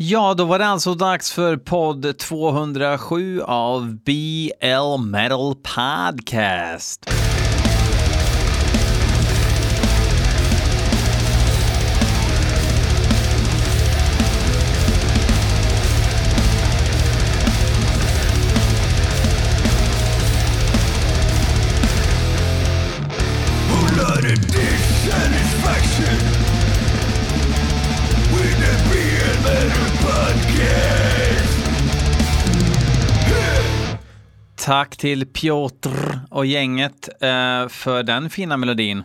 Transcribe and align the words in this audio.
Ja, 0.00 0.34
då 0.34 0.44
var 0.44 0.58
det 0.58 0.66
alltså 0.66 0.94
dags 0.94 1.32
för 1.32 1.56
podd 1.56 2.18
207 2.18 3.42
av 3.42 3.96
BL 4.04 4.98
Metal 5.10 5.54
Podcast. 5.54 7.10
Tack 34.68 34.96
till 34.96 35.26
Piotr 35.26 36.20
och 36.30 36.46
gänget 36.46 37.08
eh, 37.08 37.68
för 37.68 38.02
den 38.02 38.30
fina 38.30 38.56
melodin. 38.56 39.02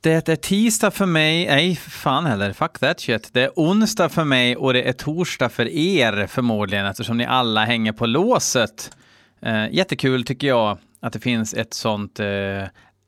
Det 0.00 0.28
är 0.28 0.36
tisdag 0.36 0.90
för 0.90 1.06
mig, 1.06 1.46
nej 1.46 1.76
fan 1.76 2.26
heller, 2.26 2.52
fuck 2.52 2.78
that 2.78 3.00
shit. 3.00 3.30
Det 3.32 3.42
är 3.42 3.50
onsdag 3.56 4.08
för 4.08 4.24
mig 4.24 4.56
och 4.56 4.72
det 4.72 4.82
är 4.82 4.92
torsdag 4.92 5.48
för 5.48 5.68
er 5.68 6.26
förmodligen 6.26 6.86
eftersom 6.86 7.16
ni 7.16 7.24
alla 7.24 7.64
hänger 7.64 7.92
på 7.92 8.06
låset. 8.06 8.96
Eh, 9.42 9.74
jättekul 9.74 10.24
tycker 10.24 10.46
jag 10.46 10.78
att 11.00 11.12
det 11.12 11.20
finns 11.20 11.54
ett 11.54 11.74
sånt 11.74 12.20
eh, 12.20 12.64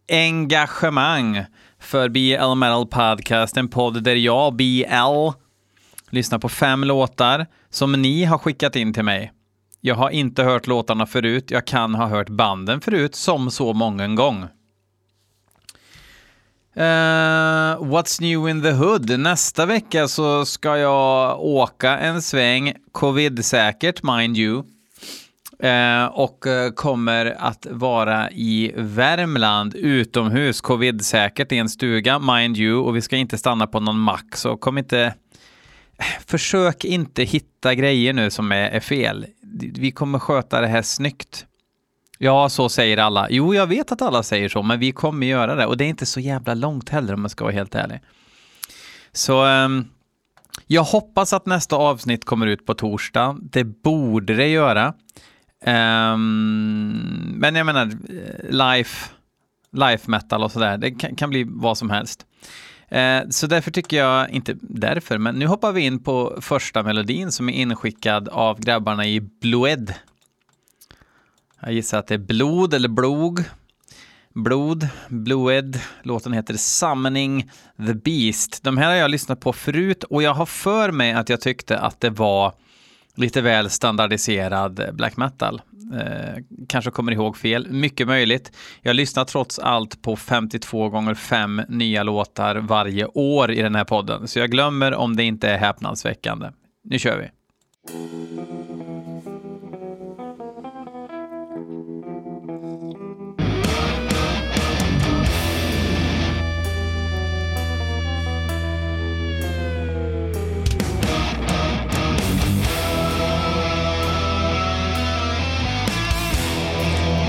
engagemang 0.09 1.45
för 1.79 2.09
BL 2.09 2.55
Metal 2.55 2.87
Podcast, 2.87 3.57
en 3.57 3.69
podd 3.69 4.03
där 4.03 4.17
jag, 4.17 4.57
BL, 4.57 5.31
lyssnar 6.11 6.39
på 6.39 6.49
fem 6.49 6.85
låtar 6.85 7.47
som 7.71 7.93
ni 7.93 8.25
har 8.25 8.39
skickat 8.39 8.77
in 8.77 8.95
till 8.95 9.05
mig. 9.05 9.34
Jag 9.87 9.95
har 9.95 10.11
inte 10.11 10.43
hört 10.43 10.67
låtarna 10.67 11.07
förut, 11.07 11.51
jag 11.51 11.67
kan 11.67 11.95
ha 11.95 12.07
hört 12.07 12.29
banden 12.29 12.81
förut, 12.81 13.15
som 13.15 13.51
så 13.51 13.73
många 13.73 14.09
gång. 14.09 14.43
Uh, 16.77 16.83
what's 17.81 18.21
new 18.21 18.49
in 18.49 18.63
the 18.63 18.71
hood? 18.71 19.19
Nästa 19.21 19.67
vecka 19.67 20.09
så 20.09 20.45
ska 20.45 20.79
jag 20.79 21.41
åka 21.41 21.99
en 21.99 22.23
sväng, 22.23 22.73
covid-säkert 22.93 24.03
mind 24.03 24.39
you, 24.39 24.65
uh, 25.65 26.05
och 26.05 26.47
uh, 26.47 26.71
kommer 26.71 27.37
att 27.39 27.67
vara 27.71 28.31
i 28.31 28.73
Värmland 28.77 29.75
utomhus, 29.75 30.61
covid-säkert 30.61 31.53
i 31.53 31.59
en 31.59 31.69
stuga, 31.69 32.19
mind 32.19 32.57
you, 32.57 32.79
och 32.79 32.97
vi 32.97 33.03
ska 33.03 33.17
inte 33.17 33.39
stanna 33.39 33.67
på 33.67 33.81
någon 33.81 33.99
mack, 33.99 34.37
så 34.37 34.57
kom 34.57 34.79
inte 34.79 35.15
försök 36.27 36.85
inte 36.85 37.23
hitta 37.23 37.75
grejer 37.75 38.13
nu 38.13 38.31
som 38.31 38.53
är, 38.53 38.71
är, 38.71 38.81
fel. 38.81 39.27
Vi 39.61 39.91
kommer 39.91 40.19
sköta 40.19 40.61
det 40.61 40.67
här 40.67 40.83
snyggt. 40.83 41.47
Ja, 42.19 42.49
så 42.49 42.69
säger 42.69 42.97
alla. 42.97 43.27
Jo, 43.31 43.55
jag 43.55 43.67
vet 43.67 43.93
att 43.93 44.03
alla 44.03 44.23
säger 44.23 44.49
så, 44.49 44.63
men 44.63 44.81
vi 44.81 44.93
kommer 44.93 45.27
göra 45.27 45.55
det. 45.55 45.67
Och 45.67 45.77
det 45.77 45.85
är 45.85 45.89
inte 45.89 46.07
så 46.07 46.21
jävla 46.21 46.55
långt 46.55 46.89
heller 46.89 47.15
om 47.15 47.21
man 47.21 47.31
ska 47.31 47.45
vara 47.45 47.55
helt 47.55 47.75
ärlig. 47.75 48.01
Så 49.13 49.45
um, 49.45 49.89
jag 50.67 50.83
hoppas 50.83 51.33
att 51.33 51.47
nästa 51.47 51.77
avsnitt 51.77 52.25
kommer 52.25 52.47
ut 52.47 52.67
på 52.67 52.75
torsdag. 52.75 53.37
Det 53.43 53.65
borde 53.65 54.35
det 54.35 54.49
göra. 54.49 54.95
Um, 55.67 57.35
men 57.37 57.55
jag 57.55 57.67
menar, 57.67 57.83
eh, 57.83 58.51
life, 58.51 59.11
life 59.73 60.11
metal 60.11 60.43
och 60.43 60.53
sådär, 60.53 60.79
det 60.79 60.91
kan, 60.91 61.17
kan 61.17 61.31
bli 61.31 61.45
vad 61.49 61.79
som 61.79 61.91
helst. 61.91 62.27
Eh, 62.89 63.23
så 63.31 63.47
därför 63.47 63.71
tycker 63.71 63.97
jag, 63.97 64.31
inte 64.31 64.57
därför, 64.61 65.19
men 65.19 65.35
nu 65.35 65.47
hoppar 65.47 65.73
vi 65.73 65.81
in 65.81 66.03
på 66.03 66.39
första 66.41 66.83
melodin 66.83 67.33
som 67.33 67.49
är 67.49 67.53
inskickad 67.53 68.29
av 68.29 68.61
grabbarna 68.61 69.07
i 69.07 69.21
Blued. 69.21 69.95
Jag 71.61 71.73
gissar 71.73 71.99
att 71.99 72.07
det 72.07 72.15
är 72.15 72.19
blod 72.19 72.75
eller 72.75 72.89
blog. 72.89 73.45
Blod, 74.35 74.89
Blued. 75.09 75.81
Låten 76.03 76.33
heter 76.33 76.55
Summoning 76.55 77.51
the 77.87 77.95
Beast. 77.95 78.63
De 78.63 78.79
här 78.79 78.87
har 78.87 78.95
jag 78.95 79.11
lyssnat 79.11 79.41
på 79.41 79.53
förut 79.53 80.05
och 80.05 80.23
jag 80.23 80.35
har 80.35 80.47
för 80.47 80.91
mig 80.91 81.13
att 81.13 81.29
jag 81.29 81.41
tyckte 81.41 81.79
att 81.79 82.01
det 82.01 82.11
var 82.11 82.53
lite 83.17 83.41
väl 83.41 83.71
standardiserad 83.71 84.91
black 84.93 85.17
metal. 85.17 85.63
Eh, 85.95 86.43
kanske 86.69 86.91
kommer 86.91 87.13
ihåg 87.13 87.37
fel, 87.37 87.71
mycket 87.71 88.07
möjligt. 88.07 88.53
Jag 88.83 88.97
lyssnar 88.97 89.25
trots 89.25 89.59
allt 89.59 90.03
på 90.03 90.17
52 90.17 90.89
gånger 90.89 91.15
5 91.15 91.63
nya 91.69 92.03
låtar 92.03 92.57
varje 92.57 93.07
år 93.07 93.51
i 93.51 93.63
den 93.63 93.75
här 93.75 93.85
podden, 93.85 94.29
så 94.29 94.39
jag 94.39 94.51
glömmer 94.51 94.95
om 94.95 95.17
det 95.17 95.25
inte 95.25 95.49
är 95.49 95.59
häpnadsväckande. 95.59 96.51
Nu 96.85 96.99
kör 96.99 97.19
vi! 97.19 97.31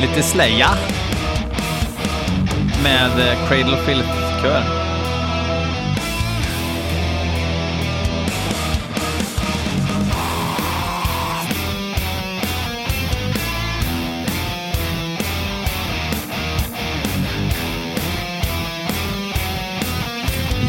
Lite 0.07 0.23
slaya. 0.23 0.69
med 2.83 3.19
eh, 3.19 3.47
Cradle 3.47 3.73
of 3.73 3.85
Filth-kör. 3.85 4.63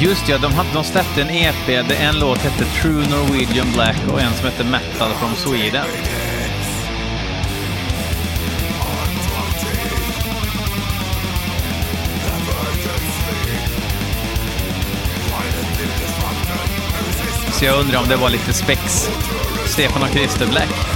Just 0.00 0.28
ja, 0.28 0.38
de, 0.38 0.52
hade, 0.52 0.68
de 0.74 0.84
släppte 0.84 1.22
en 1.22 1.30
EP 1.30 1.66
där 1.66 1.96
en 2.00 2.18
låt 2.18 2.38
hette 2.38 2.64
True 2.64 3.08
Norwegian 3.10 3.72
Black 3.74 3.96
och 4.12 4.20
en 4.20 4.32
som 4.32 4.44
hette 4.44 4.64
Metal 4.64 5.10
from 5.10 5.34
Sweden. 5.34 5.86
Så 17.58 17.64
jag 17.64 17.80
undrar 17.80 17.98
om 17.98 18.08
det 18.08 18.16
var 18.16 18.30
lite 18.30 18.52
spex. 18.52 19.10
Stefan 19.66 20.02
och 20.02 20.08
Christer 20.08 20.46
Black. 20.46 20.95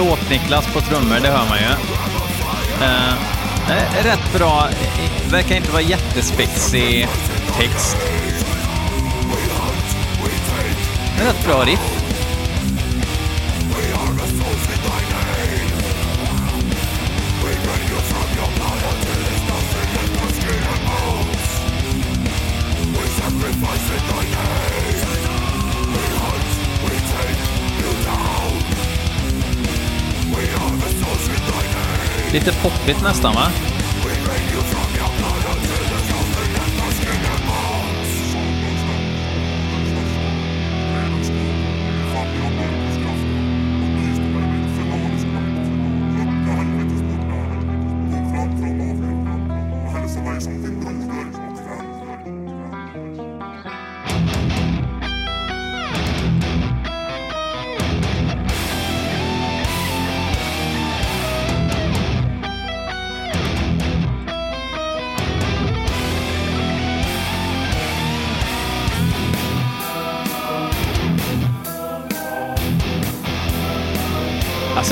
Plåt-Niklas 0.00 0.66
på 0.72 0.80
trummor, 0.80 1.18
det 1.22 1.28
hör 1.28 1.48
man 1.48 1.58
ju. 1.58 1.64
Eh, 2.84 4.04
rätt 4.04 4.32
bra, 4.34 4.68
verkar 5.30 5.56
inte 5.56 5.70
vara 5.70 5.82
jättespexig 5.82 7.08
text. 7.56 7.96
Rätt 11.24 11.46
bra 11.46 11.64
riff. 11.64 12.19
Lite 32.32 32.52
poppigt 32.62 33.02
nästan 33.02 33.34
va? 33.34 33.69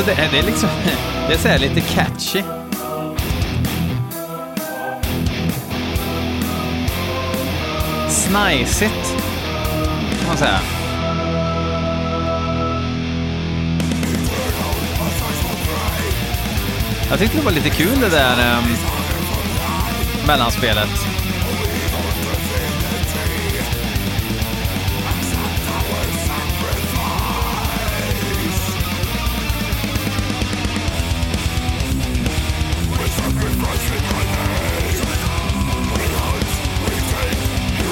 Det 0.08 0.22
är, 0.22 0.30
det 0.30 0.38
är 0.38 0.42
liksom, 0.42 0.68
det 1.28 1.34
är 1.34 1.38
så 1.38 1.48
här 1.48 1.58
lite 1.58 1.80
catchy. 1.80 2.42
Snajsigt, 8.08 9.16
kan 10.18 10.28
man 10.28 10.36
säga. 10.36 10.60
Jag 17.10 17.18
tyckte 17.18 17.36
det 17.36 17.44
var 17.44 17.52
lite 17.52 17.70
kul 17.70 18.00
det 18.00 18.08
där 18.08 18.58
um, 18.58 18.64
mellanspelet. 20.26 21.17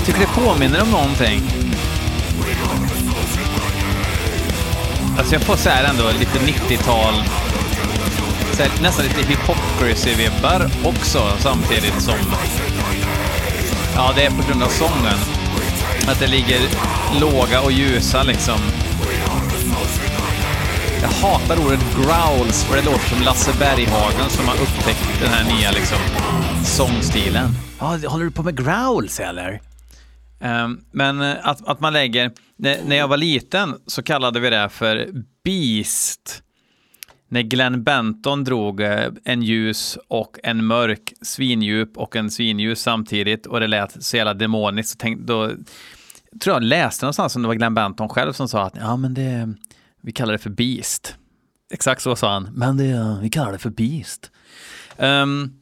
Tycker 0.06 0.20
det 0.20 0.26
påminner 0.26 0.82
om 0.82 0.90
någonting. 0.90 1.42
Alltså 5.18 5.34
jag 5.34 5.42
får 5.42 5.56
så 5.56 5.68
här 5.68 5.84
ändå 5.84 6.04
lite 6.18 6.38
90-tal, 6.38 7.14
nästan 8.82 9.04
lite 9.04 9.20
hiphop-vibbar 9.20 10.70
också 10.84 11.32
samtidigt 11.38 12.02
som... 12.02 12.14
Ja, 13.94 14.12
det 14.16 14.24
är 14.24 14.30
på 14.30 14.42
grund 14.48 14.62
av 14.62 14.68
sången. 14.68 15.18
Att 16.08 16.20
det 16.20 16.26
ligger 16.26 16.60
låga 17.20 17.60
och 17.60 17.72
ljusa 17.72 18.22
liksom. 18.22 18.58
Jag 21.02 21.08
hatar 21.08 21.66
ordet 21.66 21.80
growls 21.94 22.64
för 22.64 22.76
det 22.76 22.82
låter 22.82 23.08
som 23.08 23.22
Lasse 23.22 23.52
Berghagen 23.58 24.30
som 24.30 24.48
har 24.48 24.54
upptäckt 24.54 25.20
den 25.22 25.30
här 25.30 25.56
nya 25.56 25.70
liksom 25.70 25.98
sångstilen. 26.64 27.48
Ja, 27.78 27.86
håller 27.86 28.24
du 28.24 28.30
på 28.30 28.42
med 28.42 28.64
growls 28.64 29.20
eller? 29.20 29.60
Ehm, 30.40 30.80
men 30.92 31.20
eh, 31.20 31.36
att, 31.42 31.68
att 31.68 31.80
man 31.80 31.92
lägger, 31.92 32.32
när 32.56 32.96
jag 32.96 33.08
var 33.08 33.16
liten 33.16 33.74
så 33.86 34.02
kallade 34.02 34.40
vi 34.40 34.50
det 34.50 34.68
för 34.68 35.08
Beast. 35.44 36.42
När 37.28 37.42
Glenn 37.42 37.84
Benton 37.84 38.44
drog 38.44 38.80
eh, 38.80 39.08
en 39.24 39.42
ljus 39.42 39.98
och 40.08 40.38
en 40.42 40.66
mörk, 40.66 41.12
svindjup 41.22 41.96
och 41.96 42.16
en 42.16 42.30
svinljus 42.30 42.80
samtidigt 42.80 43.46
och 43.46 43.60
det 43.60 43.66
lät 43.66 44.04
så 44.04 44.16
jävla 44.16 44.34
demoniskt. 44.34 44.90
Så 44.90 44.96
tänk, 44.98 45.20
då 45.20 45.50
tror 46.40 46.56
jag 46.56 46.62
läste 46.62 47.04
någonstans 47.04 47.36
om 47.36 47.42
det 47.42 47.48
var 47.48 47.54
Glenn 47.54 47.74
Benton 47.74 48.08
själv 48.08 48.32
som 48.32 48.48
sa 48.48 48.66
att 48.66 48.76
ja, 48.76 48.96
men 48.96 49.14
det, 49.14 49.54
vi 50.02 50.12
kallar 50.12 50.32
det 50.32 50.38
för 50.38 50.50
Beast. 50.50 51.16
Exakt 51.72 52.02
så 52.02 52.16
sa 52.16 52.32
han, 52.32 52.48
men 52.52 52.76
det, 52.76 53.18
vi 53.22 53.30
kallar 53.30 53.52
det 53.52 53.58
för 53.58 53.70
Beast. 53.70 54.30
Um, 54.96 55.52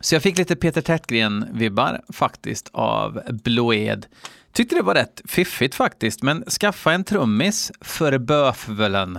så 0.00 0.14
jag 0.14 0.22
fick 0.22 0.38
lite 0.38 0.56
Peter 0.56 0.80
Tättgren-vibbar 0.80 2.00
faktiskt 2.12 2.68
av 2.72 3.20
Blåed. 3.30 4.06
Tyckte 4.52 4.76
det 4.76 4.82
var 4.82 4.94
rätt 4.94 5.22
fiffigt 5.24 5.74
faktiskt, 5.74 6.22
men 6.22 6.44
skaffa 6.44 6.92
en 6.92 7.04
trummis 7.04 7.72
för 7.80 8.18
böfvelen. 8.18 9.18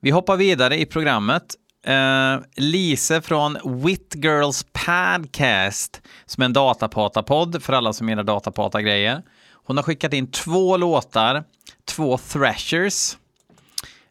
Vi 0.00 0.10
hoppar 0.10 0.36
vidare 0.36 0.80
i 0.80 0.86
programmet. 0.86 1.54
Uh, 1.88 2.42
Lise 2.56 3.22
från 3.22 3.58
Wit 3.84 4.14
Girls 4.14 4.66
Podcast, 4.72 6.02
som 6.26 6.42
är 6.42 6.44
en 6.44 6.52
datapata-podd 6.52 7.62
för 7.62 7.72
alla 7.72 7.92
som 7.92 8.08
gillar 8.08 8.22
datapata-grejer. 8.22 9.22
Hon 9.64 9.76
har 9.76 9.84
skickat 9.84 10.12
in 10.12 10.30
två 10.30 10.76
låtar, 10.76 11.44
två 11.84 12.18
thrashers. 12.18 13.16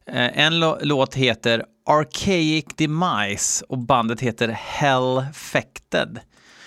Uh, 0.10 0.40
en 0.40 0.60
låt 0.60 1.16
heter 1.16 1.66
Archaic 1.86 2.66
Demise 2.76 3.66
och 3.70 3.78
bandet 3.78 4.22
heter 4.22 4.48
Hellfected. 4.48 6.20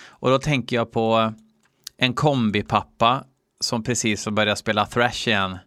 Och 0.07 0.29
då 0.29 0.39
tänker 0.39 0.75
jag 0.75 0.91
på 0.91 1.33
en 1.97 2.13
kombipappa 2.13 3.23
som 3.59 3.83
precis 3.83 4.25
har 4.25 4.31
börjat 4.31 4.57
spela 4.57 4.85
thrash 4.85 5.27
igen. 5.27 5.57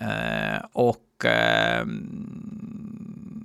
Eh, 0.00 0.64
och 0.72 1.24
eh, 1.24 1.80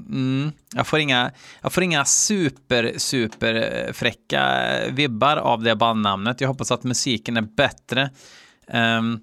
mm, 0.09 0.51
jag, 0.75 0.87
får 0.87 0.99
inga, 0.99 1.31
jag 1.61 1.73
får 1.73 1.83
inga 1.83 2.05
super, 2.05 2.93
super 2.97 3.55
eh, 3.55 3.93
fräcka 3.93 4.65
vibbar 4.89 5.37
av 5.37 5.63
det 5.63 5.75
bandnamnet. 5.75 6.41
Jag 6.41 6.47
hoppas 6.47 6.71
att 6.71 6.83
musiken 6.83 7.37
är 7.37 7.41
bättre. 7.41 8.09
Um, 8.67 9.21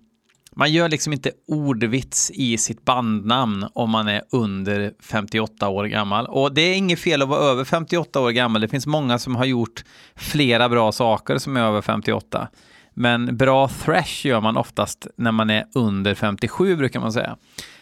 man 0.59 0.73
gör 0.73 0.89
liksom 0.89 1.13
inte 1.13 1.31
ordvits 1.49 2.31
i 2.35 2.59
sitt 2.59 2.85
bandnamn 2.85 3.67
om 3.75 3.91
man 3.91 4.09
är 4.09 4.23
under 4.31 4.93
58 5.03 5.69
år 5.69 5.85
gammal. 5.85 6.27
Och 6.27 6.55
det 6.55 6.61
är 6.61 6.75
inget 6.75 6.99
fel 6.99 7.23
att 7.23 7.29
vara 7.29 7.41
över 7.41 7.65
58 7.65 8.21
år 8.21 8.31
gammal. 8.31 8.61
Det 8.61 8.69
finns 8.69 8.87
många 8.87 9.19
som 9.19 9.37
har 9.37 9.45
gjort 9.45 9.85
flera 10.15 10.69
bra 10.69 10.93
saker 10.93 11.39
som 11.39 11.57
är 11.57 11.61
över 11.61 11.83
58. 11.83 12.49
Men 12.95 13.37
bra 13.37 13.69
thrash 13.69 14.27
gör 14.27 14.41
man 14.41 14.57
oftast 14.57 15.07
när 15.17 15.33
man 15.33 15.51
är 15.51 15.65
under 15.75 16.15
57 16.15 16.77
brukar 16.77 17.01
man 17.01 17.13
säga. 17.13 17.37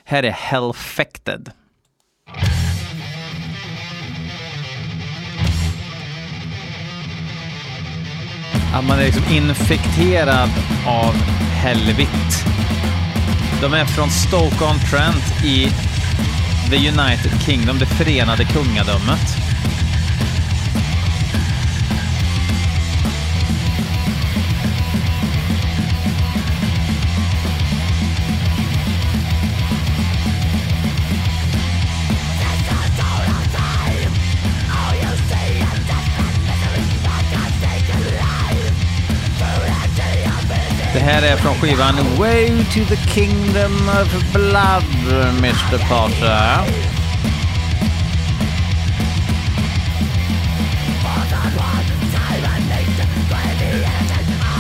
Här 0.05 0.23
är 0.23 0.31
Hellfected. 0.31 1.51
Att 8.75 8.85
man 8.89 8.99
är 8.99 9.05
liksom 9.05 9.35
infekterad 9.35 10.51
av 10.87 11.15
helvit. 11.65 12.45
De 13.61 13.75
är 13.75 13.85
från 13.85 14.11
Stoke-on-Trent 14.11 15.45
i 15.45 15.69
The 16.71 16.77
United 16.77 17.43
Kingdom, 17.47 17.79
det 17.79 17.87
förenade 17.87 18.45
kungadömet. 18.45 19.44
Här 41.05 41.23
är 41.23 41.37
från 41.37 41.55
skivan 41.55 41.95
Way 42.19 42.49
to 42.49 42.81
the 42.89 42.97
Kingdom 42.97 43.89
of 43.89 44.33
Blood, 44.33 45.13
Mr 45.39 45.89
Potter. 45.89 46.59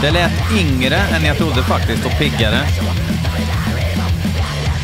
Det 0.03 0.11
lät 0.11 0.53
yngre 0.59 0.97
än 0.97 1.25
jag 1.25 1.37
trodde 1.37 1.63
faktiskt 1.63 2.07
och 2.07 2.19
piggare. 2.19 2.61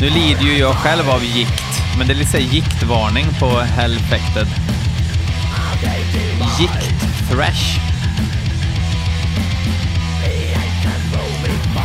Nu 0.00 0.10
lider 0.10 0.42
ju 0.42 0.58
jag 0.58 0.74
själv 0.74 1.10
av 1.10 1.24
gikt, 1.24 1.82
men 1.98 2.06
det 2.06 2.12
är 2.12 2.16
lite 2.16 2.38
giktvarning 2.38 3.26
på 3.40 3.60
Hellfected. 3.60 4.46
Gikt 6.58 6.90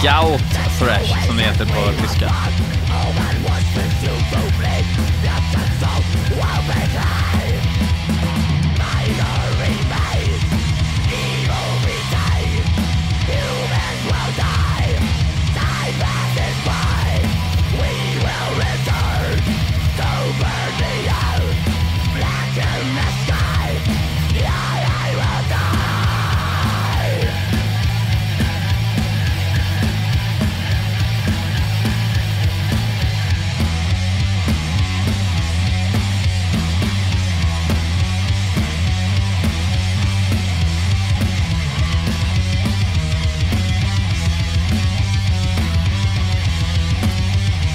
Thrash. 0.02 0.04
Gout 0.04 1.26
som 1.28 1.38
det 1.38 1.44
heter 1.44 1.66
på 1.66 2.02
tyska. 2.02 2.32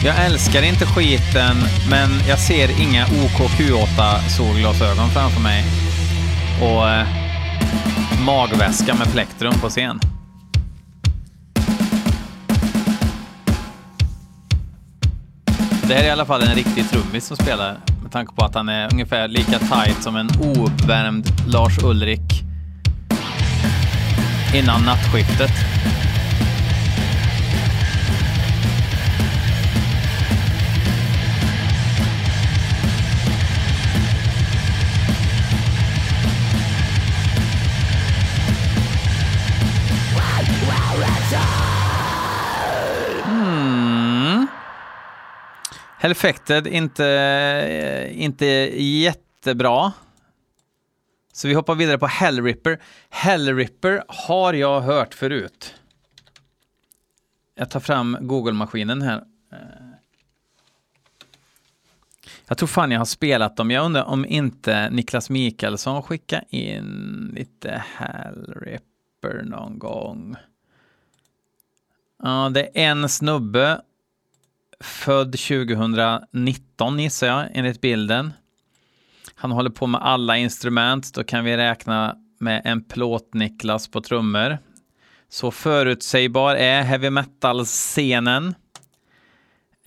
Jag 0.05 0.25
älskar 0.25 0.63
inte 0.63 0.87
skiten, 0.87 1.57
men 1.91 2.11
jag 2.29 2.39
ser 2.39 2.81
inga 2.81 3.07
OKQ8 3.07 4.29
solglasögon 4.29 5.11
framför 5.11 5.41
mig. 5.41 5.65
Och 6.63 6.89
eh, 6.89 7.07
magväska 8.27 8.95
med 8.95 9.13
plektrum 9.13 9.55
på 9.61 9.69
scen. 9.69 10.01
det 15.91 15.97
här 15.97 16.03
är 16.03 16.07
i 16.07 16.11
alla 16.11 16.25
fall 16.25 16.43
en 16.43 16.55
riktig 16.55 16.91
trummis 16.91 17.27
som 17.27 17.37
spelar 17.37 17.77
med 18.03 18.13
tanke 18.13 18.35
på 18.35 18.45
att 18.45 18.55
han 18.55 18.69
är 18.69 18.93
ungefär 18.93 19.29
lika 19.29 19.59
tight 19.59 20.03
som 20.03 20.17
en 20.17 20.29
ouppvärmd 20.41 21.27
Lars 21.47 21.79
Ulrik 21.85 22.43
innan 24.55 24.83
nattskiftet. 24.83 25.51
Hellfected 46.01 46.67
inte, 46.67 47.07
eh, 47.07 48.23
inte 48.23 48.47
jättebra. 48.77 49.93
Så 51.33 51.49
vi 51.49 51.55
hoppar 51.55 51.75
vidare 51.75 51.99
på 51.99 52.07
Hellripper. 52.07 52.81
Hellripper 53.11 54.05
har 54.09 54.53
jag 54.53 54.81
hört 54.81 55.15
förut. 55.15 55.75
Jag 57.55 57.71
tar 57.71 57.81
fram 57.81 58.17
Google-maskinen 58.21 59.03
här. 59.03 59.25
Eh. 59.53 59.59
Jag 62.47 62.59
tror 62.59 62.67
fan 62.67 62.91
jag 62.91 63.01
har 63.01 63.05
spelat 63.05 63.57
dem. 63.57 63.71
Jag 63.71 63.85
undrar 63.85 64.05
om 64.05 64.27
inte 64.27 64.91
Niklas 64.91 65.31
Mikaelsson 65.31 66.03
skickar 66.03 66.45
in 66.49 67.31
lite 67.35 67.85
Hellripper 67.97 69.43
någon 69.45 69.79
gång. 69.79 70.37
Ja, 72.23 72.51
det 72.55 72.81
är 72.85 72.91
en 72.91 73.09
snubbe 73.09 73.81
född 74.85 75.33
2019 75.33 76.99
gissar 76.99 77.27
jag, 77.27 77.49
enligt 77.53 77.81
bilden. 77.81 78.33
Han 79.35 79.51
håller 79.51 79.71
på 79.71 79.87
med 79.87 80.03
alla 80.03 80.37
instrument, 80.37 81.15
då 81.15 81.25
kan 81.25 81.45
vi 81.45 81.57
räkna 81.57 82.17
med 82.39 82.63
en 82.65 82.85
plåt-Niklas 82.85 83.91
på 83.91 84.01
trummor. 84.01 84.59
Så 85.29 85.51
förutsägbar 85.51 86.55
är 86.55 86.83
heavy 86.83 87.11
metal-scenen. 87.11 88.55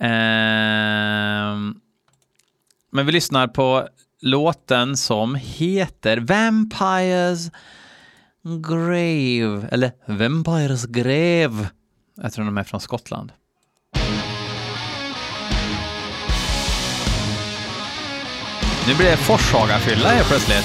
Eh, 0.00 1.56
Men 2.90 3.06
vi 3.06 3.12
lyssnar 3.12 3.48
på 3.48 3.88
låten 4.20 4.96
som 4.96 5.34
heter 5.34 6.16
Vampires 6.16 7.50
Grave, 8.62 9.68
eller 9.70 9.92
Vampires 10.06 10.86
Grave. 10.86 11.70
Jag 12.14 12.32
tror 12.32 12.44
de 12.44 12.58
är 12.58 12.64
från 12.64 12.80
Skottland. 12.80 13.32
Nu 18.86 18.94
blir 18.94 19.10
det 19.10 19.16
Forshaga-fylla 19.16 20.08
helt 20.08 20.28
plötsligt. 20.28 20.64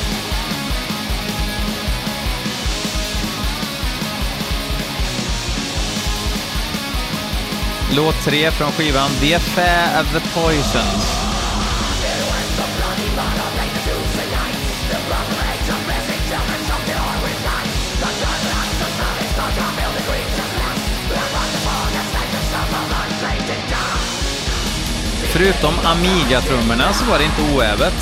Låt 7.92 8.22
tre 8.24 8.52
från 8.52 8.72
skivan 8.72 9.10
The 9.22 9.40
Fair 9.40 10.02
of 10.02 10.14
the 10.14 10.40
Poisons. 10.40 11.19
Förutom 25.40 25.74
Amiga-trummorna 25.84 26.94
så 26.94 27.06
var 27.06 27.18
det 27.18 27.26
inte 27.26 27.56
oävet. 27.56 27.94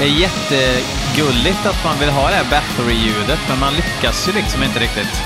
Det 0.00 0.06
är 0.06 0.10
jättegulligt 0.10 1.66
att 1.66 1.84
man 1.84 1.98
vill 1.98 2.08
ha 2.08 2.28
det 2.28 2.34
här 2.34 2.44
Bathory-ljudet, 2.50 3.38
men 3.48 3.58
man 3.58 3.74
lyckas 3.74 4.28
ju 4.28 4.32
liksom 4.32 4.62
inte 4.62 4.78
riktigt. 4.78 5.22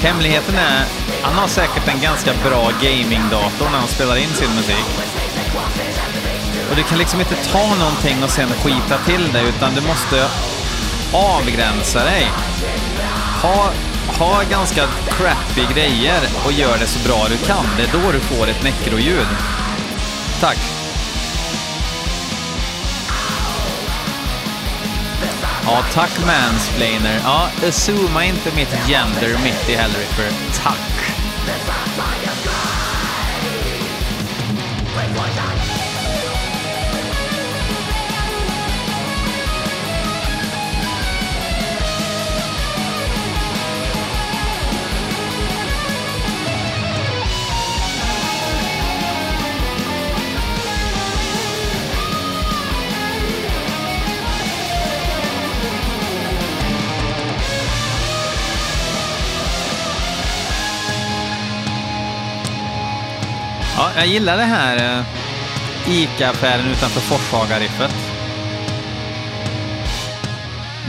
Hemligheten 0.00 0.54
är, 0.54 0.84
han 1.22 1.34
har 1.34 1.48
säkert 1.48 1.88
en 1.88 2.00
ganska 2.00 2.32
bra 2.44 2.70
gamingdator 2.82 3.64
när 3.72 3.78
han 3.78 3.88
spelar 3.88 4.16
in 4.16 4.28
sin 4.28 4.54
musik. 4.56 4.86
Och 6.70 6.76
du 6.76 6.82
kan 6.82 6.98
liksom 6.98 7.20
inte 7.20 7.34
ta 7.34 7.74
någonting 7.74 8.22
och 8.24 8.30
sen 8.30 8.48
skita 8.48 8.98
till 9.06 9.32
det, 9.32 9.40
utan 9.40 9.74
du 9.74 9.80
måste 9.80 10.28
avgränsa 11.12 12.04
dig. 12.04 12.26
Ha, 13.42 13.70
ha 14.18 14.42
ganska 14.50 14.86
crappy 15.08 15.74
grejer 15.74 16.20
och 16.46 16.52
gör 16.52 16.78
det 16.78 16.86
så 16.86 17.08
bra 17.08 17.26
du 17.28 17.36
kan. 17.36 17.66
Det 17.76 17.82
är 17.82 18.02
då 18.02 18.12
du 18.12 18.20
får 18.20 18.48
ett 18.48 18.62
nekroljud. 18.62 19.28
Tack. 20.40 20.58
Ja, 25.70 25.84
tack 25.92 26.18
mansplainer. 26.26 27.20
Ja, 27.24 27.48
assuma 27.68 28.24
inte 28.24 28.54
mitt 28.56 28.86
gender 28.86 29.38
mitt 29.44 29.68
i 29.68 29.74
Hellripper. 29.74 30.30
Tack. 30.62 30.98
Jag 63.98 64.06
gillar 64.06 64.36
det 64.36 64.44
här 64.44 64.98
eh, 64.98 65.04
ICA-affären 65.88 66.66
utanför 66.66 67.00
Forshaga-riffet. 67.00 67.94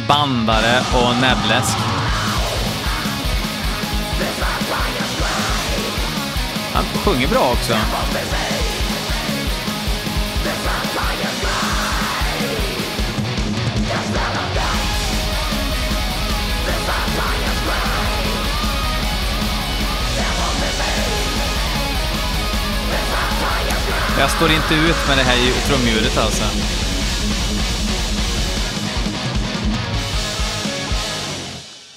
Bandare 0.08 0.80
och 0.94 1.16
näbbläsk. 1.22 1.78
Han 6.74 6.84
sjunger 6.84 7.28
bra 7.28 7.51
också. 7.51 7.74
Jag 24.19 24.31
står 24.31 24.51
inte 24.51 24.73
ut 24.73 25.07
med 25.07 25.17
det 25.17 25.23
här 25.23 25.67
trumljudet 25.67 26.17
alltså. 26.17 26.43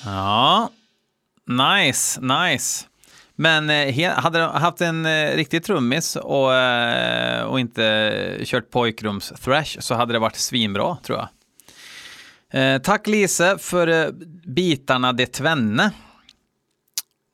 Ja, 0.04 0.70
nice, 1.46 2.20
nice. 2.20 2.86
Men 3.36 3.70
eh, 3.70 4.10
hade 4.10 4.38
de 4.38 4.50
haft 4.50 4.80
en 4.80 5.06
eh, 5.06 5.36
riktig 5.36 5.64
trummis 5.64 6.16
och, 6.16 6.54
eh, 6.54 7.44
och 7.44 7.60
inte 7.60 8.38
kört 8.44 8.70
pojkrums-thrash 8.70 9.80
så 9.80 9.94
hade 9.94 10.12
det 10.12 10.18
varit 10.18 10.36
svinbra, 10.36 10.96
tror 11.02 11.18
jag. 11.18 11.28
Eh, 12.62 12.78
tack 12.78 13.06
Lise 13.06 13.58
för 13.58 13.86
eh, 13.88 14.10
bitarna 14.46 15.12
det 15.12 15.26
tvenne. 15.26 15.90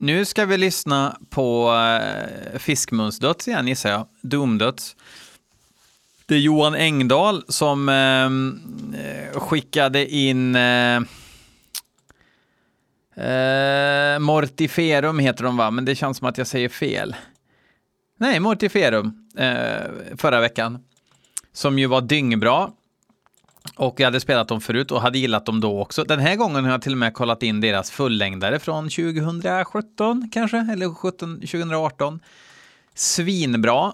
Nu 0.01 0.25
ska 0.25 0.47
vi 0.47 0.57
lyssna 0.57 1.19
på 1.31 1.75
eh, 1.75 2.59
Fiskmunsdöds 2.59 3.49
igen 3.49 3.69
gissar 3.69 3.91
jag. 3.91 4.07
Domdöds. 4.21 4.97
Det 6.27 6.35
är 6.35 6.39
Johan 6.39 6.75
Engdahl 6.75 7.45
som 7.49 7.89
uh, 7.89 9.41
skickade 9.41 10.15
in 10.15 10.57
uh, 10.57 11.01
Mortiferum 14.19 15.19
heter 15.19 15.45
de 15.45 15.57
va, 15.57 15.71
men 15.71 15.85
det 15.85 15.95
känns 15.95 16.19
som 16.19 16.29
att 16.29 16.39
jag 16.39 16.47
säger 16.47 16.69
fel. 16.69 17.17
Nej, 18.19 18.41
Mortiferum 18.41 19.29
förra 20.17 20.41
veckan. 20.41 20.85
som 21.53 21.79
ju 21.79 21.87
var 21.87 22.01
dyngbra. 22.01 22.71
Och 23.79 24.01
jag 24.01 24.07
hade 24.07 24.21
spelat 24.21 24.49
dem 24.49 24.61
förut 24.61 24.91
och 24.91 25.03
hade 25.03 25.19
gillat 25.19 25.47
dem 25.47 25.61
då 25.61 25.81
också. 25.81 26.05
Den 26.05 26.19
här 26.19 26.37
gången 26.37 26.65
har 26.65 26.71
jag 26.71 26.83
till 26.83 26.93
och 26.93 26.99
med 26.99 27.15
kollat 27.15 27.43
in 27.43 27.61
deras 27.61 27.91
fullängdare 27.91 28.59
från 28.59 28.89
2017 28.89 30.31
kanske, 30.33 30.67
eller 30.73 30.95
17, 30.95 31.35
2018. 31.41 32.21
Svinbra. 32.95 33.93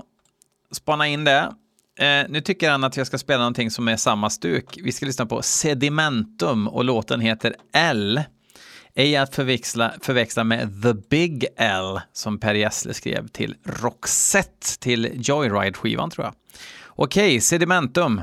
Spana 0.72 1.08
in 1.08 1.24
det. 1.24 1.52
Eh, 1.98 2.28
nu 2.28 2.40
tycker 2.40 2.70
han 2.70 2.84
att 2.84 2.96
jag 2.96 3.06
ska 3.06 3.18
spela 3.18 3.38
någonting 3.38 3.70
som 3.70 3.88
är 3.88 3.96
samma 3.96 4.30
stuk. 4.30 4.78
Vi 4.82 4.92
ska 4.92 5.06
lyssna 5.06 5.26
på 5.26 5.42
Sedimentum 5.42 6.68
och 6.68 6.84
låten 6.84 7.20
heter 7.20 7.54
L. 7.72 8.22
Ej 8.94 9.16
att 9.16 9.34
förväxla, 9.34 9.92
förväxla 10.00 10.44
med 10.44 10.82
The 10.82 10.94
Big 10.94 11.46
L 11.56 12.00
som 12.12 12.38
Per 12.38 12.54
Gessle 12.54 12.94
skrev 12.94 13.28
till 13.28 13.56
Roxette 13.64 14.78
till 14.80 15.10
Joyride-skivan 15.14 16.10
tror 16.10 16.24
jag. 16.24 16.34
Okej, 16.86 17.40
Sedimentum. 17.40 18.22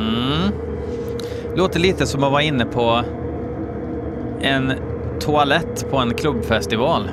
Mm. 0.00 0.52
Låter 1.56 1.80
lite 1.80 2.06
som 2.06 2.24
att 2.24 2.32
vara 2.32 2.42
inne 2.42 2.64
på 2.64 3.02
en 4.40 4.72
toalett 5.20 5.86
på 5.90 5.96
en 5.96 6.14
klubbfestival. 6.14 7.10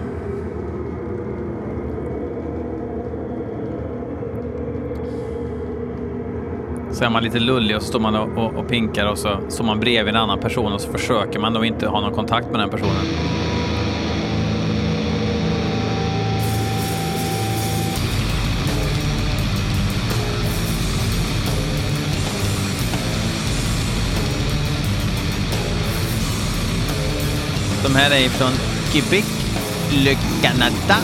Så 6.91 7.03
är 7.03 7.09
man 7.09 7.23
lite 7.23 7.39
lullig 7.39 7.75
och 7.75 7.81
så 7.81 7.87
står 7.87 7.99
man 7.99 8.15
och, 8.15 8.37
och, 8.37 8.53
och 8.53 8.67
pinkar 8.67 9.11
och 9.11 9.17
så 9.17 9.29
står 9.49 9.63
man 9.63 9.79
bredvid 9.79 10.15
en 10.15 10.21
annan 10.21 10.39
person 10.39 10.73
och 10.73 10.81
så 10.81 10.91
försöker 10.91 11.39
man 11.39 11.53
då 11.53 11.65
inte 11.65 11.87
ha 11.87 12.01
någon 12.01 12.13
kontakt 12.13 12.51
med 12.51 12.59
den 12.59 12.69
personen. 12.69 13.36
De 27.83 27.95
här 27.95 28.11
är 28.11 28.29
från 28.29 28.51
Quebec, 28.91 29.25
Le 29.91 30.17
Canada. 30.41 30.97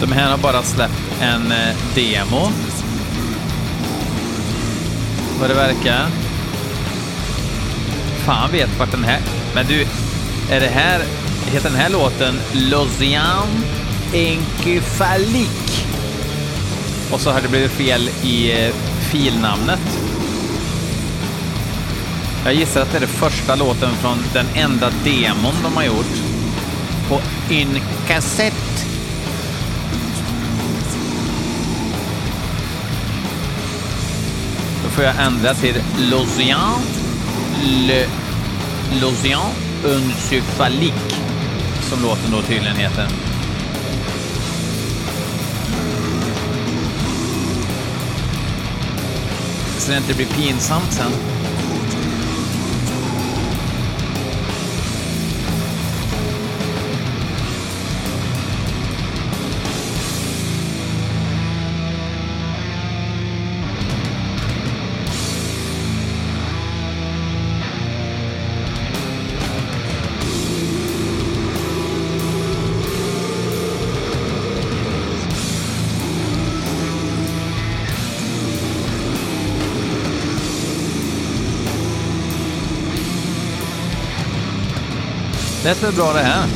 De 0.00 0.12
här 0.12 0.30
har 0.30 0.38
bara 0.38 0.62
släppt 0.62 1.20
en 1.20 1.52
eh, 1.52 1.76
demo. 1.94 2.50
Vad 5.40 5.50
det 5.50 5.54
verkar. 5.54 6.08
Fan 8.24 8.52
vet 8.52 8.78
vart 8.78 8.90
den 8.90 9.04
här... 9.04 9.20
Men 9.54 9.66
du, 9.66 9.80
är 10.50 10.60
det 10.60 10.66
här... 10.66 11.00
Heter 11.46 11.70
den 11.70 11.78
här 11.78 11.90
låten 11.90 12.34
Lausanne? 12.52 13.75
Enkefalik? 14.12 15.86
Och 17.12 17.20
så 17.20 17.30
har 17.30 17.40
det 17.40 17.48
blivit 17.48 17.70
fel 17.70 18.10
i 18.22 18.64
eh, 18.64 18.74
filnamnet. 19.10 19.98
Jag 22.44 22.54
gissar 22.54 22.80
att 22.80 22.90
det 22.90 22.98
är 22.98 23.00
den 23.00 23.08
första 23.08 23.54
låten 23.54 23.90
från 23.94 24.18
den 24.32 24.46
enda 24.54 24.90
demon 25.04 25.54
de 25.62 25.76
har 25.76 25.84
gjort. 25.84 26.16
På 27.08 27.20
en 27.50 27.80
kassett. 28.06 28.86
Då 34.84 34.90
får 34.90 35.04
jag 35.04 35.14
ändra 35.26 35.54
till 35.54 35.74
L'Océan 35.98 36.80
Le, 37.64 38.06
L'Océan 39.00 39.50
Encéphalique 39.84 41.14
som 41.80 42.02
låten 42.02 42.30
då 42.30 42.42
tydligen 42.42 42.76
heter. 42.76 43.25
Så 49.86 49.92
det 49.92 49.98
inte 49.98 50.14
blir 50.14 50.26
pinsamt 50.26 50.92
sen. 50.92 51.35
Lät 85.66 85.82
väl 85.82 85.92
bra 85.92 86.12
det 86.12 86.20
här? 86.20 86.46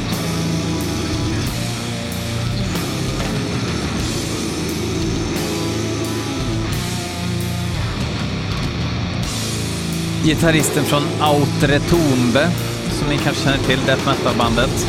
Gitarristen 10.25 10.85
från 10.85 11.03
Outre 11.03 11.81
Tombe, 11.81 12.51
som 12.91 13.09
ni 13.09 13.19
kanske 13.19 13.45
känner 13.45 13.59
till, 13.59 13.79
death 13.87 14.07
metal-bandet. 14.07 14.87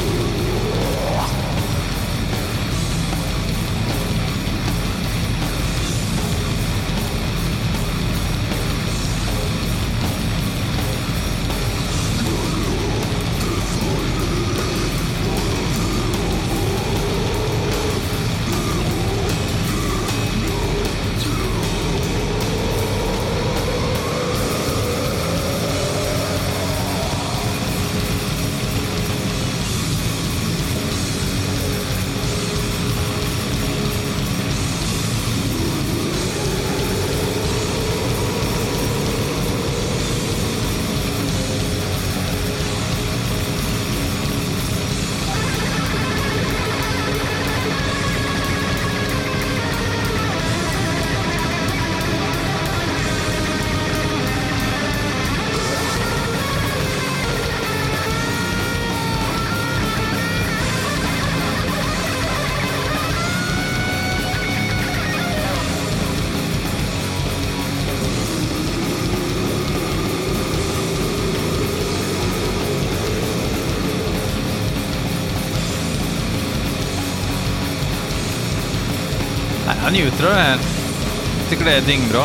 Jag 80.22 80.28
njuter 80.28 80.36
det 80.36 80.42
här. 80.42 80.60
Tycker 81.50 81.66
det 81.66 81.72
är 81.72 81.82
dyngbra. 81.82 82.24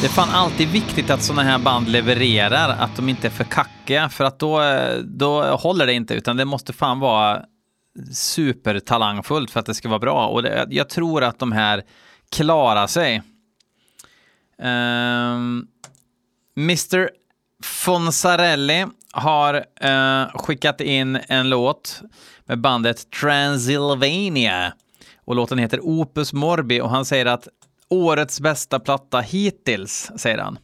Det 0.00 0.06
är 0.06 0.10
fan 0.10 0.30
alltid 0.30 0.68
viktigt 0.68 1.10
att 1.10 1.22
sådana 1.22 1.42
här 1.42 1.58
band 1.58 1.88
levererar, 1.88 2.68
att 2.68 2.96
de 2.96 3.08
inte 3.08 3.26
är 3.26 3.30
för 3.30 3.44
kackiga, 3.44 4.08
för 4.08 4.24
att 4.24 4.38
då, 4.38 4.60
då 5.04 5.56
håller 5.56 5.86
det 5.86 5.92
inte, 5.92 6.14
utan 6.14 6.36
det 6.36 6.44
måste 6.44 6.72
fan 6.72 7.00
vara 7.00 7.42
supertalangfullt 8.12 9.50
för 9.50 9.60
att 9.60 9.66
det 9.66 9.74
ska 9.74 9.88
vara 9.88 9.98
bra. 9.98 10.26
Och 10.26 10.42
det, 10.42 10.66
jag 10.70 10.88
tror 10.88 11.24
att 11.24 11.38
de 11.38 11.52
här 11.52 11.82
klarar 12.30 12.86
sig. 12.86 13.22
Ehm, 14.62 15.34
um, 15.36 15.66
Mr 16.56 17.08
Fonsarelli 17.64 18.86
har 19.12 19.64
eh, 19.80 20.26
skickat 20.34 20.80
in 20.80 21.18
en 21.28 21.48
låt 21.48 22.02
med 22.46 22.60
bandet 22.60 23.10
Transylvania. 23.10 24.72
Och 25.24 25.36
låten 25.36 25.58
heter 25.58 25.80
Opus 25.80 26.32
Morbi 26.32 26.80
och 26.80 26.90
han 26.90 27.04
säger 27.04 27.26
att 27.26 27.48
årets 27.88 28.40
bästa 28.40 28.80
platta 28.80 29.20
hittills, 29.20 30.10
säger 30.16 30.38
han. 30.38 30.58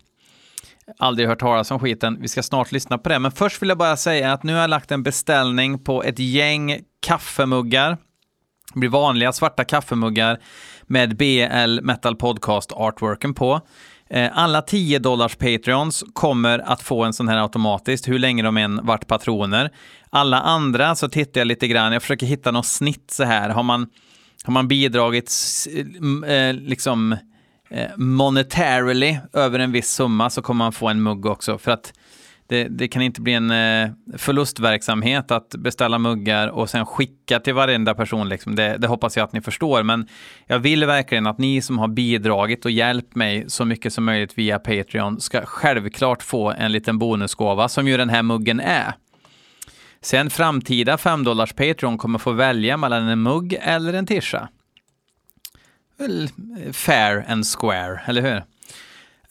Aldrig 0.98 1.28
hört 1.28 1.40
talas 1.40 1.70
om 1.70 1.78
skiten. 1.78 2.18
Vi 2.20 2.28
ska 2.28 2.42
snart 2.42 2.72
lyssna 2.72 2.98
på 2.98 3.08
det. 3.08 3.18
Men 3.18 3.32
först 3.32 3.62
vill 3.62 3.68
jag 3.68 3.78
bara 3.78 3.96
säga 3.96 4.32
att 4.32 4.42
nu 4.42 4.52
har 4.52 4.60
jag 4.60 4.70
lagt 4.70 4.92
en 4.92 5.02
beställning 5.02 5.84
på 5.84 6.02
ett 6.02 6.18
gäng 6.18 6.78
kaffemuggar. 7.06 7.98
Det 8.74 8.80
blir 8.80 8.90
vanliga 8.90 9.32
svarta 9.32 9.64
kaffemuggar 9.64 10.40
med 10.82 11.16
BL 11.16 11.80
Metal 11.82 12.16
Podcast 12.16 12.72
artworken 12.72 13.34
på. 13.34 13.60
Eh, 14.12 14.31
alla 14.33 14.62
10 14.62 14.99
dollars 14.99 15.37
Patreons 15.37 16.05
kommer 16.12 16.59
att 16.59 16.83
få 16.83 17.05
en 17.05 17.12
sån 17.12 17.29
här 17.29 17.42
automatiskt, 17.42 18.09
hur 18.09 18.18
länge 18.18 18.42
de 18.42 18.57
än 18.57 18.87
varit 18.87 19.07
patroner. 19.07 19.70
Alla 20.11 20.40
andra 20.40 20.94
så 20.94 21.09
tittar 21.09 21.40
jag 21.40 21.46
lite 21.49 21.68
grann, 21.68 21.92
jag 21.92 22.03
försöker 22.03 22.27
hitta 22.27 22.51
något 22.51 22.66
snitt 22.66 23.11
så 23.11 23.25
här. 23.25 23.49
Har 23.49 23.62
man, 23.62 23.87
har 24.44 24.53
man 24.53 24.68
bidragit 24.68 25.33
eh, 26.27 26.55
liksom 26.55 27.12
eh, 27.70 27.90
monetarily 27.96 29.18
över 29.33 29.59
en 29.59 29.73
viss 29.73 29.90
summa 29.90 30.31
så 30.31 30.42
kommer 30.42 30.64
man 30.64 30.73
få 30.73 30.88
en 30.88 31.03
mugg 31.03 31.27
också. 31.27 31.59
För 31.59 31.70
att 31.70 31.92
det, 32.50 32.68
det, 32.68 32.88
kan 32.88 33.02
inte 33.02 33.20
bli 33.20 33.32
en 33.32 33.50
eh, 33.50 33.90
förlustverksamhet 34.16 35.30
att 35.30 35.48
beställa 35.48 35.98
muggar 35.98 36.48
och 36.48 36.70
sen 36.70 36.86
skicka 36.86 37.40
till 37.40 37.54
varenda 37.54 37.94
person. 37.94 38.28
Liksom. 38.28 38.54
Det, 38.56 38.76
det, 38.78 38.86
hoppas 38.86 39.16
jag 39.16 39.24
att 39.24 39.32
ni 39.32 39.40
förstår. 39.40 39.82
Men 39.82 40.08
jag 40.46 40.58
vill 40.58 40.84
verkligen 40.84 41.26
att 41.26 41.38
ni 41.38 41.62
som 41.62 41.78
har 41.78 41.88
bidragit 41.88 42.64
och 42.64 42.70
hjälpt 42.70 43.14
mig 43.14 43.44
så 43.48 43.64
mycket 43.64 43.92
som 43.92 44.04
möjligt 44.04 44.38
via 44.38 44.58
Patreon 44.58 45.20
ska 45.20 45.42
självklart 45.46 46.22
få 46.22 46.50
en 46.52 46.72
liten 46.72 46.98
bonusgåva 46.98 47.68
som 47.68 47.88
ju 47.88 47.96
den 47.96 48.08
här 48.08 48.22
muggen 48.22 48.60
är. 48.60 48.94
Sen 50.00 50.30
framtida 50.30 50.98
5 50.98 51.24
dollars 51.24 51.52
Patreon 51.52 51.98
kommer 51.98 52.18
få 52.18 52.32
välja 52.32 52.76
mellan 52.76 53.08
en 53.08 53.22
mugg 53.22 53.56
eller 53.60 53.92
en 53.92 54.06
tisha. 54.06 54.48
Well, 55.98 56.28
eh, 56.64 56.72
fair 56.72 57.24
and 57.28 57.44
square, 57.46 58.00
eller 58.06 58.22
hur? 58.22 58.42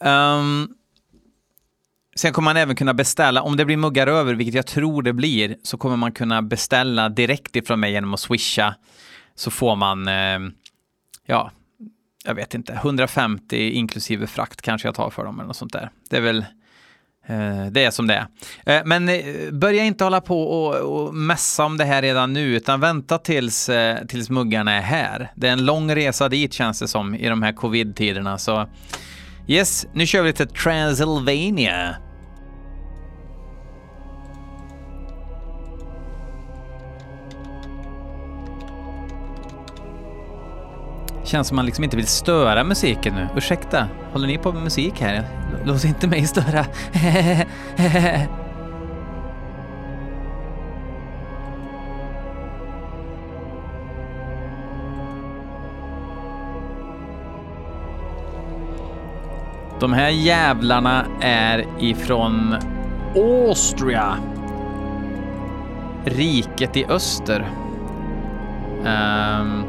Um, 0.09 0.75
Sen 2.19 2.33
kommer 2.33 2.45
man 2.45 2.57
även 2.57 2.75
kunna 2.75 2.93
beställa, 2.93 3.41
om 3.41 3.57
det 3.57 3.65
blir 3.65 3.77
muggar 3.77 4.07
över, 4.07 4.33
vilket 4.33 4.55
jag 4.55 4.65
tror 4.65 5.01
det 5.01 5.13
blir, 5.13 5.55
så 5.63 5.77
kommer 5.77 5.95
man 5.95 6.11
kunna 6.11 6.41
beställa 6.41 7.09
direkt 7.09 7.55
ifrån 7.55 7.79
mig 7.79 7.91
genom 7.91 8.13
att 8.13 8.19
swisha. 8.19 8.75
Så 9.35 9.51
får 9.51 9.75
man, 9.75 10.07
eh, 10.07 10.39
ja, 11.25 11.51
jag 12.25 12.35
vet 12.35 12.53
inte, 12.53 12.73
150 12.73 13.69
inklusive 13.69 14.27
frakt 14.27 14.61
kanske 14.61 14.87
jag 14.87 14.95
tar 14.95 15.09
för 15.09 15.25
dem 15.25 15.39
eller 15.39 15.47
något 15.47 15.55
sånt 15.55 15.73
där. 15.73 15.89
Det 16.09 16.17
är 16.17 16.21
väl 16.21 16.37
eh, 17.27 17.65
det 17.71 17.83
är 17.83 17.91
som 17.91 18.07
det 18.07 18.25
är. 18.65 18.77
Eh, 18.77 18.81
men 18.85 19.09
eh, 19.09 19.51
börja 19.51 19.83
inte 19.83 20.03
hålla 20.03 20.21
på 20.21 20.43
och, 20.43 20.75
och 20.75 21.15
mässa 21.15 21.65
om 21.65 21.77
det 21.77 21.85
här 21.85 22.01
redan 22.01 22.33
nu, 22.33 22.55
utan 22.55 22.79
vänta 22.79 23.17
tills, 23.17 23.69
eh, 23.69 24.05
tills 24.05 24.29
muggarna 24.29 24.73
är 24.73 24.81
här. 24.81 25.31
Det 25.35 25.47
är 25.47 25.51
en 25.51 25.65
lång 25.65 25.95
resa 25.95 26.29
dit 26.29 26.53
känns 26.53 26.79
det 26.79 26.87
som 26.87 27.15
i 27.15 27.29
de 27.29 27.43
här 27.43 27.53
covid-tiderna. 27.53 28.37
Så 28.37 28.69
yes, 29.47 29.85
nu 29.93 30.05
kör 30.05 30.21
vi 30.21 30.27
lite 30.27 30.45
Transylvania. 30.45 31.95
Känns 41.29 41.47
som 41.47 41.55
man 41.55 41.65
liksom 41.65 41.83
inte 41.83 41.97
vill 41.97 42.07
störa 42.07 42.63
musiken 42.63 43.13
nu. 43.15 43.27
Ursäkta, 43.35 43.87
håller 44.11 44.27
ni 44.27 44.37
på 44.37 44.51
med 44.51 44.63
musik 44.63 45.01
här? 45.01 45.27
Låt 45.65 45.85
inte 45.85 46.07
mig 46.07 46.27
störa. 46.27 46.65
De 59.79 59.93
här 59.93 60.09
jävlarna 60.09 61.05
är 61.21 61.65
ifrån 61.79 62.55
Austria. 63.15 64.17
Riket 66.05 66.77
i 66.77 66.85
öster. 66.85 67.49
Um, 68.85 69.68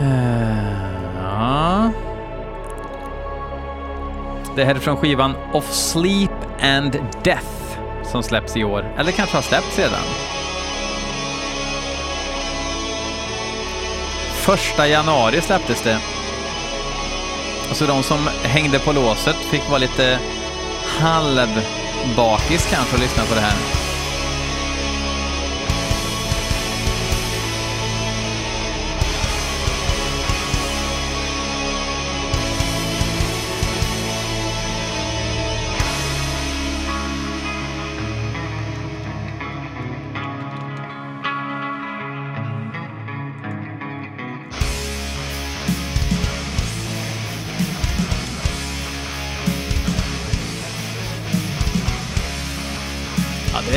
Eh, 0.00 1.22
ja. 1.22 1.90
Det 4.56 4.64
här 4.64 4.74
är 4.74 4.78
från 4.78 4.96
skivan 4.96 5.34
Of 5.52 5.72
Sleep 5.72 6.30
and 6.62 6.92
Death 7.22 7.78
som 8.04 8.22
släpps 8.22 8.56
i 8.56 8.64
år. 8.64 8.94
Eller 8.98 9.12
kanske 9.12 9.36
har 9.36 9.42
släppts 9.42 9.78
redan. 9.78 10.00
Första 14.34 14.88
januari 14.88 15.40
släpptes 15.40 15.82
det. 15.82 15.98
Så 17.72 17.86
de 17.86 18.02
som 18.02 18.18
hängde 18.42 18.78
på 18.78 18.92
låset 18.92 19.36
fick 19.36 19.68
vara 19.68 19.78
lite 19.78 20.18
halvbakis 20.84 22.70
kanske 22.70 22.94
och 22.96 23.00
lyssna 23.00 23.24
på 23.24 23.34
det 23.34 23.40
här. 23.40 23.79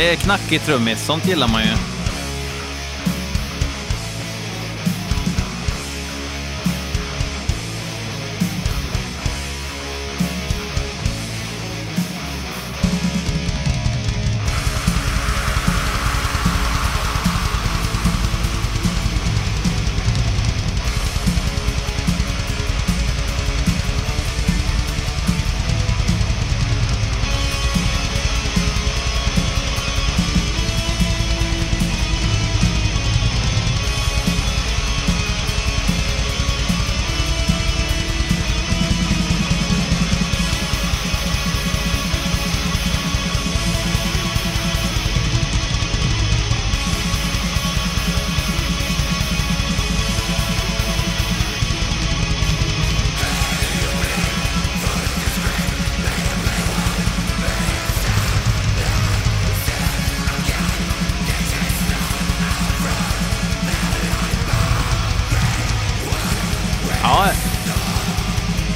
Det 0.03 0.09
är 0.09 0.15
knackig 0.15 0.61
trummis, 0.61 1.05
sånt 1.05 1.27
gillar 1.27 1.47
man 1.47 1.61
ju. 1.61 1.92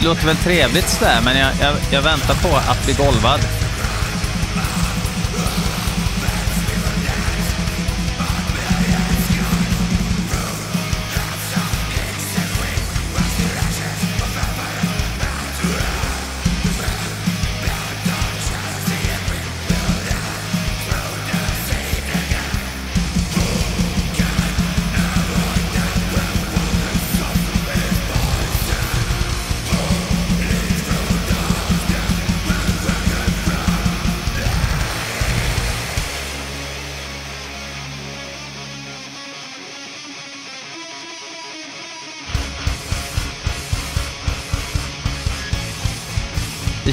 Låter 0.07 0.25
väl 0.25 0.35
trevligt 0.35 0.89
sådär, 0.89 1.21
men 1.23 1.37
jag, 1.37 1.51
jag, 1.61 1.75
jag 1.91 2.01
väntar 2.01 2.33
på 2.33 2.55
att 2.55 2.85
bli 2.85 2.93
golvad. 2.93 3.39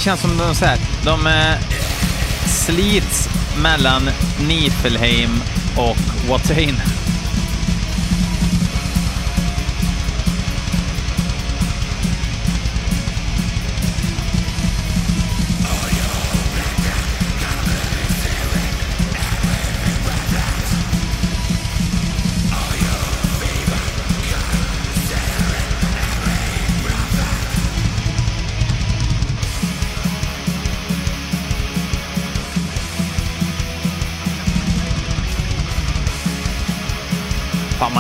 Känns 0.05 0.21
som 0.21 0.37
de, 0.39 0.55
så 0.55 0.65
här, 0.65 0.79
de 1.05 1.27
eh, 1.27 1.59
slits 2.47 3.29
mellan 3.63 4.11
Nifelheim 4.41 5.43
och 5.77 5.97
Watain. 6.29 6.81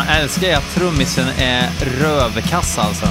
Älskar 0.08 0.46
ju 0.46 0.52
att 0.52 0.74
trummisen 0.74 1.28
är 1.38 1.70
rövkass 2.00 2.78
alltså. 2.78 3.06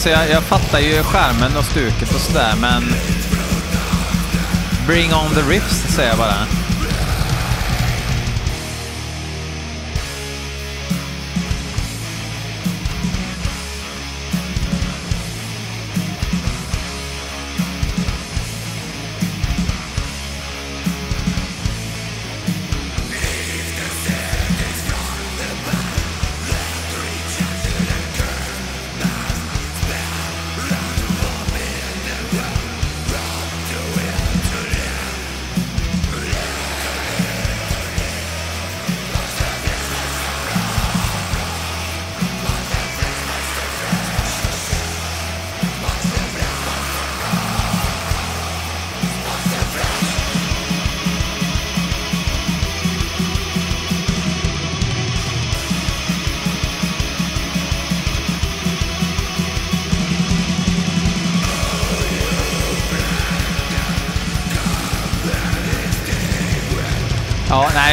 Alltså 0.00 0.10
jag, 0.10 0.30
jag 0.30 0.42
fattar 0.42 0.78
ju 0.78 1.02
skärmen 1.02 1.56
och 1.56 1.64
stuket 1.64 2.14
och 2.14 2.20
sådär, 2.20 2.54
men... 2.60 2.82
Bring 4.86 5.14
on 5.14 5.34
the 5.34 5.40
riffs, 5.40 5.94
säger 5.94 6.08
jag 6.08 6.18
bara. 6.18 6.59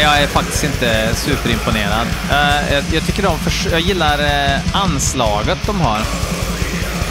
Jag 0.08 0.24
är 0.24 0.28
faktiskt 0.28 0.63
inte 0.63 1.15
superimponerad. 1.15 2.08
Uh, 2.32 2.74
jag, 2.74 2.84
jag, 2.93 3.06
tycker 3.06 3.24
de 3.24 3.38
jag 3.72 3.80
gillar 3.80 4.20
uh, 4.20 4.76
anslaget 4.76 5.58
de 5.65 5.82
har. 5.82 6.02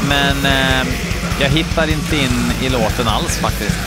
Men 0.09 0.37
uh, 0.37 0.93
jag 1.41 1.49
hittar 1.49 1.91
inte 1.91 2.17
in 2.17 2.53
i 2.63 2.69
låten 2.69 3.09
alls 3.09 3.39
faktiskt. 3.39 3.79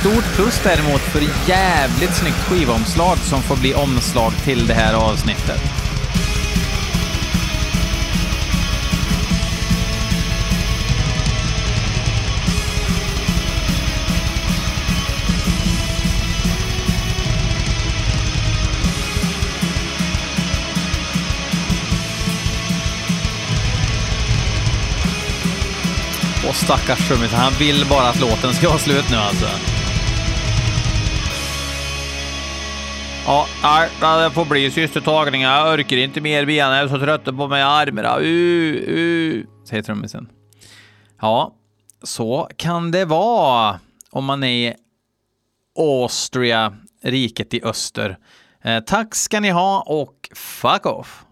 stort 0.00 0.24
plus 0.36 0.60
däremot 0.62 1.00
för 1.00 1.22
jävligt 1.46 2.14
snyggt 2.14 2.48
skivomslag 2.48 3.18
som 3.18 3.42
får 3.42 3.56
bli 3.56 3.74
omslag 3.74 4.32
till 4.44 4.66
det 4.66 4.74
här 4.74 4.94
avsnittet. 4.94 5.83
Stackars 26.54 27.08
trummisen, 27.08 27.38
han 27.38 27.52
vill 27.58 27.86
bara 27.90 28.08
att 28.08 28.20
låten 28.20 28.54
ska 28.54 28.68
vara 28.68 28.78
slut 28.78 29.10
nu 29.10 29.16
alltså. 29.16 29.46
Ja, 33.26 33.46
det 34.00 34.30
får 34.30 34.44
bli 34.44 34.70
sista 34.70 35.00
tagningen. 35.00 35.50
Jag 35.50 35.74
orkar 35.74 35.96
inte 35.96 36.20
mer 36.20 36.46
ben. 36.46 36.56
Jag 36.56 36.78
är 36.78 36.88
så 36.88 36.98
trött 36.98 37.24
på 37.24 37.48
mig 37.48 37.60
i 37.60 37.62
armarna. 37.62 38.18
Uh, 38.18 38.74
uh, 38.88 39.44
säger 39.68 39.82
trummisen. 39.82 40.28
Ja, 41.20 41.54
så 42.02 42.48
kan 42.56 42.90
det 42.90 43.04
vara 43.04 43.80
om 44.10 44.24
man 44.24 44.44
är 44.44 44.70
i 44.70 44.74
Austria, 45.78 46.76
riket 47.02 47.54
i 47.54 47.62
öster. 47.62 48.18
Eh, 48.64 48.80
tack 48.80 49.14
ska 49.14 49.40
ni 49.40 49.50
ha 49.50 49.82
och 49.86 50.30
fuck 50.34 50.86
off! 50.86 51.23